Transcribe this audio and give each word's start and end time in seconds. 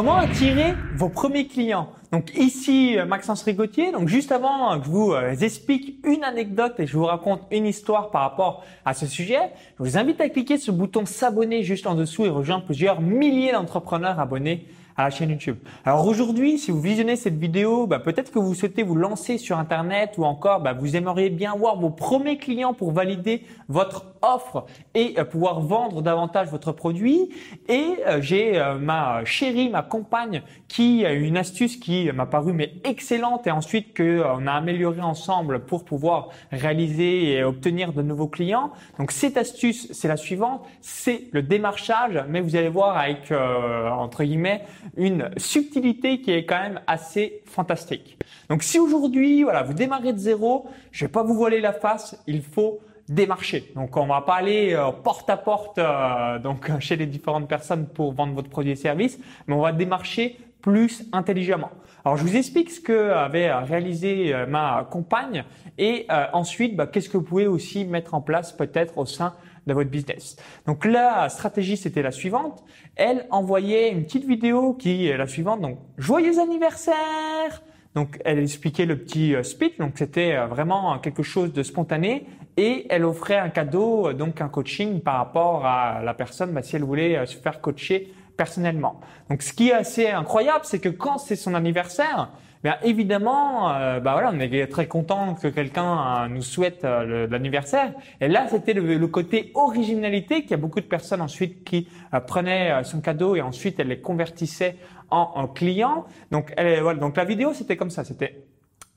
Comment 0.00 0.16
attirer 0.16 0.72
vos 0.96 1.10
premiers 1.10 1.46
clients 1.46 1.90
Donc 2.10 2.34
ici 2.34 2.96
Maxence 3.06 3.42
Rigotier. 3.42 3.92
Donc 3.92 4.08
juste 4.08 4.32
avant 4.32 4.78
que 4.78 4.86
je 4.86 4.90
vous 4.90 5.12
euh, 5.12 5.36
explique 5.42 5.98
une 6.06 6.24
anecdote 6.24 6.72
et 6.78 6.86
je 6.86 6.96
vous 6.96 7.04
raconte 7.04 7.42
une 7.50 7.66
histoire 7.66 8.10
par 8.10 8.22
rapport 8.22 8.64
à 8.86 8.94
ce 8.94 9.06
sujet, 9.06 9.50
je 9.78 9.84
vous 9.84 9.98
invite 9.98 10.18
à 10.22 10.30
cliquer 10.30 10.56
sur 10.56 10.72
le 10.72 10.78
bouton 10.78 11.04
s'abonner 11.04 11.64
juste 11.64 11.86
en 11.86 11.94
dessous 11.94 12.24
et 12.24 12.30
rejoindre 12.30 12.64
plusieurs 12.64 13.02
milliers 13.02 13.52
d'entrepreneurs 13.52 14.18
abonnés 14.18 14.66
à 15.00 15.04
la 15.04 15.10
chaîne 15.10 15.30
YouTube. 15.30 15.56
Alors 15.84 16.06
aujourd'hui, 16.06 16.58
si 16.58 16.70
vous 16.70 16.80
visionnez 16.80 17.16
cette 17.16 17.38
vidéo, 17.38 17.86
bah, 17.86 17.98
peut-être 17.98 18.30
que 18.30 18.38
vous 18.38 18.54
souhaitez 18.54 18.82
vous 18.82 18.94
lancer 18.94 19.38
sur 19.38 19.58
Internet 19.58 20.14
ou 20.18 20.24
encore 20.24 20.60
bah, 20.60 20.74
vous 20.74 20.96
aimeriez 20.96 21.30
bien 21.30 21.54
voir 21.56 21.78
vos 21.78 21.90
premiers 21.90 22.36
clients 22.36 22.74
pour 22.74 22.92
valider 22.92 23.44
votre 23.68 24.06
offre 24.22 24.66
et 24.94 25.14
euh, 25.18 25.24
pouvoir 25.24 25.60
vendre 25.60 26.02
davantage 26.02 26.48
votre 26.48 26.72
produit. 26.72 27.30
Et 27.68 27.96
euh, 28.06 28.20
j'ai 28.20 28.58
euh, 28.58 28.78
ma 28.78 29.24
chérie, 29.24 29.68
ma 29.68 29.82
compagne, 29.82 30.42
qui 30.68 31.04
a 31.04 31.12
une 31.12 31.36
astuce 31.36 31.76
qui 31.76 32.10
m'a 32.12 32.26
paru 32.26 32.52
mais 32.52 32.74
excellente 32.84 33.46
et 33.46 33.50
ensuite 33.50 33.92
que 33.94 34.22
on 34.24 34.46
a 34.46 34.52
amélioré 34.52 35.00
ensemble 35.00 35.60
pour 35.60 35.84
pouvoir 35.84 36.28
réaliser 36.52 37.32
et 37.32 37.44
obtenir 37.44 37.92
de 37.92 38.02
nouveaux 38.02 38.28
clients. 38.28 38.72
Donc 38.98 39.12
cette 39.12 39.36
astuce, 39.36 39.90
c'est 39.92 40.08
la 40.08 40.16
suivante, 40.16 40.66
c'est 40.80 41.28
le 41.32 41.42
démarchage, 41.42 42.22
mais 42.28 42.40
vous 42.40 42.56
allez 42.56 42.68
voir 42.68 42.96
avec 42.96 43.32
entre 43.32 44.22
guillemets 44.22 44.62
une 44.96 45.30
subtilité 45.36 46.20
qui 46.20 46.32
est 46.32 46.44
quand 46.44 46.60
même 46.60 46.80
assez 46.86 47.42
fantastique. 47.46 48.18
Donc 48.48 48.62
si 48.62 48.78
aujourd'hui, 48.78 49.42
voilà, 49.42 49.62
vous 49.62 49.74
démarrez 49.74 50.12
de 50.12 50.18
zéro, 50.18 50.66
je 50.90 51.04
vais 51.04 51.10
pas 51.10 51.22
vous 51.22 51.34
voiler 51.34 51.60
la 51.60 51.72
face, 51.72 52.20
il 52.26 52.42
faut 52.42 52.80
démarcher. 53.08 53.72
Donc 53.74 53.96
on 53.96 54.06
va 54.06 54.22
pas 54.22 54.36
aller 54.36 54.72
euh, 54.72 54.92
porte 54.92 55.28
à 55.28 55.36
porte 55.36 55.78
euh, 55.78 56.38
donc 56.38 56.70
chez 56.80 56.96
les 56.96 57.06
différentes 57.06 57.48
personnes 57.48 57.86
pour 57.86 58.12
vendre 58.12 58.34
votre 58.34 58.48
produit 58.48 58.72
et 58.72 58.76
service, 58.76 59.18
mais 59.46 59.54
on 59.54 59.60
va 59.60 59.72
démarcher 59.72 60.38
plus 60.60 61.04
intelligemment. 61.12 61.70
Alors 62.04 62.16
je 62.16 62.22
vous 62.22 62.36
explique 62.36 62.70
ce 62.70 62.80
que 62.80 63.10
avait 63.10 63.52
réalisé 63.52 64.34
euh, 64.34 64.46
ma 64.46 64.88
compagne 64.90 65.44
et 65.78 66.06
ensuite 66.32 66.76
bah, 66.76 66.86
qu'est-ce 66.86 67.08
que 67.08 67.16
vous 67.16 67.24
pouvez 67.24 67.46
aussi 67.46 67.84
mettre 67.84 68.14
en 68.14 68.20
place 68.20 68.52
peut-être 68.52 68.98
au 68.98 69.06
sein 69.06 69.34
de 69.66 69.72
votre 69.72 69.90
business. 69.90 70.36
Donc 70.66 70.84
la 70.84 71.28
stratégie 71.28 71.76
c'était 71.76 72.02
la 72.02 72.10
suivante. 72.10 72.62
Elle 72.96 73.26
envoyait 73.30 73.90
une 73.90 74.04
petite 74.04 74.26
vidéo 74.26 74.74
qui 74.74 75.06
est 75.06 75.16
la 75.16 75.26
suivante. 75.26 75.60
Donc 75.60 75.78
joyeux 75.96 76.38
anniversaire. 76.38 77.62
Donc 77.94 78.20
elle 78.24 78.38
expliquait 78.38 78.86
le 78.86 78.98
petit 78.98 79.34
speech. 79.42 79.78
Donc 79.78 79.92
c'était 79.96 80.36
vraiment 80.46 80.98
quelque 80.98 81.22
chose 81.22 81.52
de 81.52 81.62
spontané 81.62 82.26
et 82.56 82.86
elle 82.90 83.04
offrait 83.04 83.38
un 83.38 83.48
cadeau, 83.48 84.08
euh, 84.08 84.12
donc 84.12 84.40
un 84.40 84.48
coaching 84.48 85.00
par 85.00 85.16
rapport 85.16 85.64
à 85.64 86.02
la 86.02 86.14
personne 86.14 86.52
bah, 86.52 86.62
si 86.62 86.76
elle 86.76 86.84
voulait 86.84 87.16
euh, 87.16 87.26
se 87.26 87.36
faire 87.36 87.60
coacher 87.60 88.12
personnellement. 88.40 88.94
Donc 89.28 89.42
ce 89.42 89.52
qui 89.52 89.68
est 89.68 89.74
assez 89.84 90.08
incroyable, 90.08 90.64
c'est 90.64 90.80
que 90.80 90.88
quand 90.88 91.18
c'est 91.18 91.36
son 91.36 91.54
anniversaire, 91.54 92.30
Bien 92.62 92.76
évidemment, 92.82 93.72
euh, 93.72 94.00
bah 94.00 94.12
voilà, 94.12 94.32
on 94.34 94.38
est 94.38 94.66
très 94.66 94.86
content 94.86 95.34
que 95.34 95.48
quelqu'un 95.48 96.28
nous 96.28 96.42
souhaite 96.42 96.82
l'anniversaire. 96.84 97.94
Et 98.20 98.28
là, 98.28 98.48
c'était 98.50 98.74
le, 98.74 99.06
côté 99.06 99.50
originalité 99.54 100.42
qu'il 100.42 100.50
y 100.50 100.54
a 100.54 100.58
beaucoup 100.58 100.80
de 100.80 100.90
personnes 100.96 101.22
ensuite 101.22 101.64
qui 101.64 101.88
prenaient 102.26 102.84
son 102.84 103.00
cadeau 103.00 103.34
et 103.34 103.40
ensuite 103.40 103.80
elles 103.80 103.88
les 103.88 104.02
convertissaient 104.02 104.76
en, 105.08 105.30
en 105.36 105.48
clients. 105.48 106.04
Donc, 106.32 106.52
elle, 106.58 106.82
voilà, 106.82 107.00
donc 107.00 107.16
la 107.16 107.24
vidéo 107.24 107.54
c'était 107.54 107.78
comme 107.78 107.88
ça, 107.88 108.04
c'était 108.04 108.44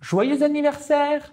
joyeux 0.00 0.42
anniversaire, 0.42 1.32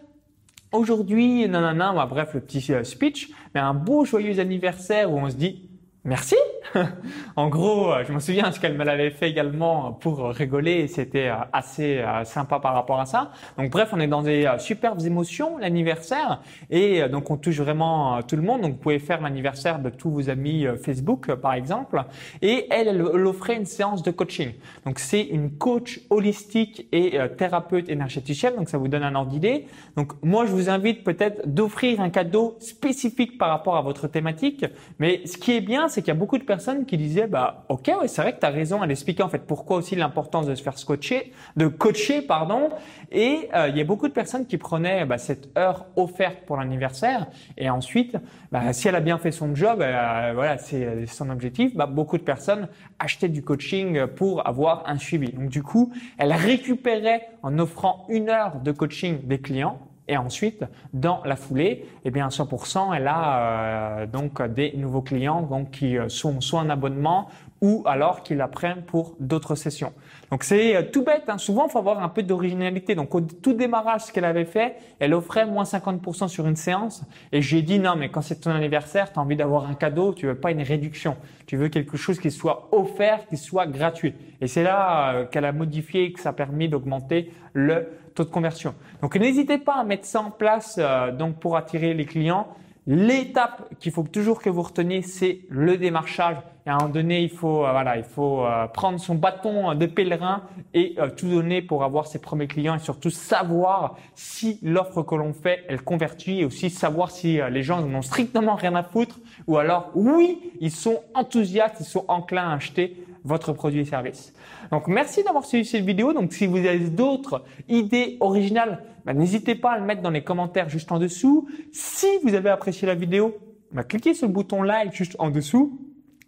Aujourd'hui, 0.71 1.49
nanana, 1.49 1.91
bah, 1.93 2.07
bref, 2.09 2.33
le 2.33 2.39
petit 2.39 2.71
euh, 2.71 2.85
speech, 2.85 3.29
mais 3.53 3.59
un 3.59 3.73
beau 3.73 4.05
joyeux 4.05 4.39
anniversaire 4.39 5.11
où 5.11 5.17
on 5.17 5.29
se 5.29 5.35
dit 5.35 5.69
Merci. 6.05 6.35
en 7.35 7.49
gros, 7.49 7.91
euh, 7.91 8.03
je 8.07 8.13
me 8.13 8.19
souviens 8.19 8.51
ce 8.51 8.59
qu'elle 8.59 8.77
me 8.77 8.83
l'avait 8.83 9.09
fait 9.09 9.29
également 9.29 9.93
pour 9.93 10.29
rigoler 10.29 10.87
c'était 10.87 11.29
euh, 11.29 11.35
assez 11.53 11.97
euh, 11.97 12.23
sympa 12.23 12.59
par 12.59 12.73
rapport 12.73 12.99
à 12.99 13.05
ça. 13.05 13.31
Donc 13.57 13.71
bref, 13.71 13.89
on 13.93 13.99
est 13.99 14.07
dans 14.07 14.21
des 14.21 14.49
superbes 14.59 15.01
émotions, 15.01 15.57
l'anniversaire, 15.57 16.41
et 16.69 17.07
donc 17.09 17.29
on 17.31 17.37
touche 17.37 17.59
vraiment 17.59 18.21
tout 18.23 18.35
le 18.35 18.41
monde. 18.41 18.61
Donc 18.61 18.73
vous 18.73 18.77
pouvez 18.77 18.99
faire 18.99 19.21
l'anniversaire 19.21 19.79
de 19.79 19.89
tous 19.89 20.09
vos 20.09 20.29
amis 20.29 20.65
Facebook, 20.83 21.33
par 21.35 21.53
exemple. 21.53 22.03
Et 22.41 22.67
elle, 22.69 22.87
elle, 22.87 23.01
offrait 23.01 23.55
une 23.55 23.65
séance 23.65 24.03
de 24.03 24.11
coaching. 24.11 24.53
Donc 24.85 24.99
c'est 24.99 25.21
une 25.21 25.51
coach 25.51 26.01
holistique 26.09 26.87
et 26.91 27.17
thérapeute 27.37 27.89
énergéticienne. 27.89 28.55
Donc 28.55 28.69
ça 28.69 28.77
vous 28.77 28.87
donne 28.87 29.03
un 29.03 29.15
ordre 29.15 29.31
d'idée. 29.31 29.67
Donc 29.95 30.13
moi, 30.23 30.45
je 30.45 30.51
vous 30.51 30.69
invite 30.69 31.03
peut-être 31.03 31.41
d'offrir 31.47 32.01
un 32.01 32.09
cadeau 32.09 32.55
spécifique 32.59 33.37
par 33.37 33.49
rapport 33.49 33.77
à 33.77 33.81
votre 33.81 34.07
thématique. 34.07 34.65
Mais 34.99 35.21
ce 35.25 35.37
qui 35.37 35.55
est 35.55 35.61
bien, 35.61 35.87
c'est 35.87 36.01
qu'il 36.01 36.09
y 36.09 36.17
a 36.17 36.19
beaucoup 36.19 36.37
de 36.37 36.43
personnes 36.51 36.85
qui 36.85 36.97
disaient, 36.97 37.27
bah, 37.27 37.63
ok, 37.69 37.89
ouais, 38.01 38.09
c'est 38.09 38.21
vrai 38.21 38.33
que 38.33 38.41
tu 38.41 38.45
as 38.45 38.49
raison. 38.49 38.83
Elle 38.83 38.91
expliquait 38.91 39.23
en 39.23 39.29
fait 39.29 39.45
pourquoi 39.47 39.77
aussi 39.77 39.95
l'importance 39.95 40.47
de 40.47 40.53
se 40.53 40.61
faire 40.61 40.75
coacher, 40.85 41.31
de 41.55 41.67
coacher, 41.67 42.21
pardon. 42.21 42.67
Et 43.09 43.47
euh, 43.55 43.69
il 43.69 43.77
y 43.77 43.79
a 43.79 43.85
beaucoup 43.85 44.09
de 44.09 44.13
personnes 44.13 44.45
qui 44.45 44.57
prenaient 44.57 45.05
bah, 45.05 45.17
cette 45.17 45.57
heure 45.57 45.85
offerte 45.95 46.39
pour 46.45 46.57
l'anniversaire. 46.57 47.27
Et 47.57 47.69
ensuite, 47.69 48.17
bah, 48.51 48.73
si 48.73 48.89
elle 48.89 48.95
a 48.95 48.99
bien 48.99 49.17
fait 49.17 49.31
son 49.31 49.55
job, 49.55 49.81
euh, 49.81 50.31
voilà, 50.35 50.57
c'est 50.57 51.05
son 51.05 51.29
objectif. 51.29 51.73
Bah, 51.73 51.85
beaucoup 51.85 52.17
de 52.17 52.23
personnes 52.23 52.67
achetaient 52.99 53.29
du 53.29 53.43
coaching 53.43 54.07
pour 54.07 54.45
avoir 54.45 54.83
un 54.87 54.97
suivi. 54.97 55.31
Donc 55.31 55.47
du 55.47 55.63
coup, 55.63 55.93
elle 56.17 56.33
récupérait 56.33 57.29
en 57.43 57.57
offrant 57.59 58.05
une 58.09 58.29
heure 58.29 58.59
de 58.59 58.73
coaching 58.73 59.25
des 59.25 59.39
clients 59.39 59.79
et 60.11 60.17
ensuite, 60.17 60.65
dans 60.93 61.21
la 61.23 61.37
foulée, 61.37 61.85
eh 62.03 62.11
bien, 62.11 62.27
100%, 62.27 62.93
elle 62.93 63.07
a 63.07 64.01
euh, 64.01 64.05
donc 64.05 64.41
des 64.41 64.73
nouveaux 64.75 65.01
clients 65.01 65.41
donc, 65.41 65.71
qui 65.71 65.97
euh, 65.97 66.09
sont 66.09 66.41
soit 66.41 66.59
en 66.59 66.69
abonnement 66.69 67.29
ou 67.61 67.83
alors 67.85 68.23
qui 68.23 68.35
la 68.35 68.47
prennent 68.47 68.81
pour 68.83 69.15
d'autres 69.19 69.55
sessions. 69.55 69.93
Donc 70.31 70.43
c'est 70.43 70.75
euh, 70.75 70.81
tout 70.91 71.03
bête, 71.03 71.23
hein. 71.27 71.37
souvent 71.37 71.67
il 71.67 71.71
faut 71.71 71.77
avoir 71.77 72.03
un 72.03 72.09
peu 72.09 72.23
d'originalité. 72.23 72.95
Donc 72.95 73.13
au 73.13 73.21
tout 73.21 73.53
démarrage, 73.53 74.01
ce 74.01 74.11
qu'elle 74.11 74.25
avait 74.25 74.45
fait, 74.45 74.75
elle 74.99 75.13
offrait 75.13 75.45
moins 75.45 75.63
50% 75.63 76.27
sur 76.27 76.47
une 76.47 76.55
séance 76.55 77.03
et 77.31 77.41
j'ai 77.41 77.61
dit 77.61 77.79
non 77.79 77.95
mais 77.95 78.09
quand 78.09 78.21
c'est 78.21 78.41
ton 78.41 78.51
anniversaire, 78.51 79.13
tu 79.13 79.19
as 79.19 79.21
envie 79.21 79.35
d'avoir 79.35 79.69
un 79.69 79.75
cadeau, 79.75 80.13
tu 80.13 80.25
veux 80.25 80.35
pas 80.35 80.51
une 80.51 80.61
réduction, 80.61 81.17
tu 81.45 81.55
veux 81.55 81.69
quelque 81.69 81.97
chose 81.97 82.19
qui 82.19 82.31
soit 82.31 82.69
offert, 82.71 83.27
qui 83.27 83.37
soit 83.37 83.67
gratuit. 83.67 84.13
Et 84.41 84.47
c'est 84.47 84.63
là 84.63 85.25
qu'elle 85.25 85.45
a 85.45 85.51
modifié 85.51 86.05
et 86.05 86.13
que 86.13 86.19
ça 86.19 86.29
a 86.29 86.33
permis 86.33 86.67
d'augmenter 86.67 87.31
le 87.53 87.87
taux 88.15 88.23
de 88.23 88.29
conversion. 88.29 88.75
Donc 89.01 89.15
n'hésitez 89.15 89.57
pas 89.57 89.75
à 89.75 89.83
mettre 89.83 90.05
ça 90.05 90.21
en 90.21 90.31
place 90.31 90.75
euh, 90.79 91.11
donc 91.11 91.39
pour 91.39 91.57
attirer 91.57 91.93
les 91.93 92.05
clients. 92.05 92.47
L'étape 92.87 93.69
qu'il 93.79 93.91
faut 93.91 94.03
toujours 94.03 94.41
que 94.41 94.49
vous 94.49 94.63
reteniez, 94.63 95.03
c'est 95.03 95.41
le 95.49 95.77
démarchage. 95.77 96.37
Et 96.65 96.69
à 96.69 96.73
un 96.73 96.77
moment 96.77 96.89
donné, 96.89 97.21
il 97.21 97.29
faut 97.29 97.65
euh, 97.65 97.71
voilà, 97.71 97.97
il 97.97 98.03
faut 98.03 98.45
euh, 98.45 98.67
prendre 98.67 98.99
son 98.99 99.15
bâton 99.15 99.75
de 99.75 99.85
pèlerin 99.85 100.43
et 100.73 100.95
tout 101.17 101.29
donner 101.29 101.61
pour 101.61 101.83
avoir 101.83 102.07
ses 102.07 102.19
premiers 102.19 102.47
clients 102.47 102.75
et 102.75 102.79
surtout 102.79 103.09
savoir 103.09 103.97
si 104.15 104.59
l'offre 104.63 105.03
que 105.03 105.15
l'on 105.15 105.33
fait, 105.33 105.63
elle 105.69 105.81
convertit 105.81 106.41
et 106.41 106.45
aussi 106.45 106.69
savoir 106.69 107.11
si 107.11 107.39
les 107.49 107.63
gens 107.63 107.81
n'ont 107.81 108.01
strictement 108.01 108.55
rien 108.55 108.75
à 108.75 108.83
foutre 108.83 109.19
ou 109.47 109.57
alors 109.57 109.91
oui, 109.95 110.51
ils 110.59 110.71
sont 110.71 111.01
enthousiastes, 111.13 111.77
ils 111.79 111.85
sont 111.85 112.05
enclins 112.07 112.49
à 112.49 112.53
acheter 112.53 113.05
votre 113.23 113.53
produit 113.53 113.81
et 113.81 113.85
service. 113.85 114.33
Donc 114.71 114.87
merci 114.87 115.23
d'avoir 115.23 115.45
suivi 115.45 115.65
cette 115.65 115.85
vidéo. 115.85 116.13
Donc 116.13 116.33
si 116.33 116.47
vous 116.47 116.57
avez 116.57 116.79
d'autres 116.79 117.43
idées 117.69 118.17
originales, 118.19 118.83
bah, 119.05 119.13
n'hésitez 119.13 119.55
pas 119.55 119.71
à 119.73 119.79
le 119.79 119.85
mettre 119.85 120.01
dans 120.01 120.09
les 120.09 120.23
commentaires 120.23 120.69
juste 120.69 120.91
en 120.91 120.99
dessous. 120.99 121.47
Si 121.71 122.07
vous 122.23 122.33
avez 122.33 122.49
apprécié 122.49 122.87
la 122.87 122.95
vidéo, 122.95 123.35
bah, 123.71 123.83
cliquez 123.83 124.13
sur 124.13 124.27
le 124.27 124.33
bouton 124.33 124.63
like 124.63 124.93
juste 124.93 125.15
en 125.19 125.29
dessous 125.29 125.79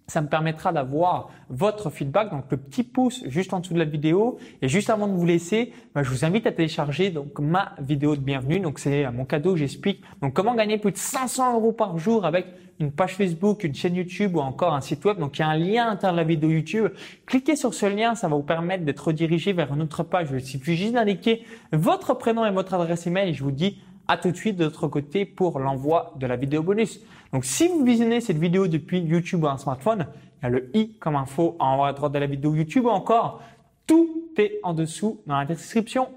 ça 0.07 0.21
me 0.21 0.27
permettra 0.27 0.73
d'avoir 0.73 1.29
votre 1.49 1.89
feedback, 1.89 2.31
donc 2.31 2.45
le 2.49 2.57
petit 2.57 2.83
pouce 2.83 3.23
juste 3.27 3.53
en 3.53 3.59
dessous 3.59 3.73
de 3.73 3.79
la 3.79 3.85
vidéo. 3.85 4.37
Et 4.61 4.67
juste 4.67 4.89
avant 4.89 5.07
de 5.07 5.13
vous 5.13 5.25
laisser, 5.25 5.71
bah, 5.95 6.03
je 6.03 6.09
vous 6.09 6.25
invite 6.25 6.45
à 6.45 6.51
télécharger 6.51 7.09
donc 7.09 7.39
ma 7.39 7.73
vidéo 7.79 8.15
de 8.15 8.21
bienvenue. 8.21 8.59
Donc 8.59 8.79
c'est 8.79 9.09
mon 9.11 9.25
cadeau, 9.25 9.55
j'explique 9.55 10.01
donc 10.21 10.33
comment 10.33 10.55
gagner 10.55 10.77
plus 10.77 10.91
de 10.91 10.97
500 10.97 11.55
euros 11.55 11.71
par 11.71 11.97
jour 11.97 12.25
avec 12.25 12.47
une 12.79 12.91
page 12.91 13.15
Facebook, 13.15 13.63
une 13.63 13.75
chaîne 13.75 13.95
YouTube 13.95 14.35
ou 14.35 14.39
encore 14.39 14.73
un 14.73 14.81
site 14.81 15.05
web. 15.05 15.17
Donc 15.19 15.37
il 15.37 15.41
y 15.41 15.45
a 15.45 15.47
un 15.47 15.57
lien 15.57 15.85
à 15.85 15.89
l'intérieur 15.89 16.13
de 16.13 16.21
la 16.21 16.27
vidéo 16.27 16.49
YouTube. 16.49 16.89
Cliquez 17.25 17.55
sur 17.55 17.73
ce 17.73 17.85
lien, 17.85 18.15
ça 18.15 18.27
va 18.27 18.35
vous 18.35 18.43
permettre 18.43 18.83
d'être 18.83 19.07
redirigé 19.07 19.53
vers 19.53 19.73
une 19.73 19.81
autre 19.81 20.03
page. 20.03 20.29
Il 20.33 20.41
suffit 20.41 20.75
juste 20.75 20.93
d'indiquer 20.93 21.43
votre 21.71 22.13
prénom 22.15 22.45
et 22.45 22.51
votre 22.51 22.73
adresse 22.73 23.07
email 23.07 23.29
et 23.29 23.33
je 23.33 23.43
vous 23.43 23.51
dis 23.51 23.79
à 24.07 24.17
tout 24.17 24.31
de 24.31 24.35
suite 24.35 24.57
de 24.57 24.65
l'autre 24.65 24.87
côté 24.87 25.25
pour 25.25 25.59
l'envoi 25.59 26.13
de 26.19 26.27
la 26.27 26.35
vidéo 26.35 26.61
bonus. 26.61 26.99
Donc 27.33 27.45
si 27.45 27.67
vous 27.67 27.83
visionnez 27.83 28.21
cette 28.21 28.37
vidéo 28.37 28.67
depuis 28.67 28.99
YouTube 28.99 29.43
ou 29.43 29.47
un 29.47 29.57
smartphone, 29.57 30.05
il 30.39 30.43
y 30.43 30.45
a 30.45 30.49
le 30.49 30.69
i 30.75 30.93
comme 30.99 31.15
info 31.15 31.55
en 31.59 31.79
haut 31.79 31.83
à 31.83 31.91
droite 31.91 32.13
de 32.13 32.19
la 32.19 32.27
vidéo 32.27 32.55
YouTube 32.55 32.85
ou 32.85 32.89
encore 32.89 33.41
tout 33.87 34.31
est 34.37 34.59
en 34.61 34.73
dessous 34.73 35.19
dans 35.25 35.37
la 35.37 35.45
description. 35.45 36.09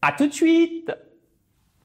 À 0.00 0.12
tout 0.12 0.28
de 0.28 0.32
suite 0.32 0.92